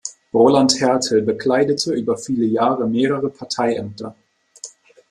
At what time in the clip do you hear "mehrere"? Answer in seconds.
2.87-3.29